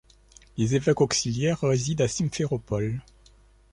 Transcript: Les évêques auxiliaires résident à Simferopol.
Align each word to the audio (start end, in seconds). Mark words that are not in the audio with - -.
Les 0.57 0.73
évêques 0.73 0.99
auxiliaires 0.99 1.59
résident 1.61 2.01
à 2.03 2.07
Simferopol. 2.07 3.03